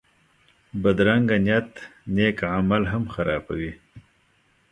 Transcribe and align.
بدرنګه 0.81 1.37
نیت 1.45 1.71
نېک 2.13 2.37
عمل 2.55 2.83
هم 2.91 3.03
خرابوي 3.13 3.71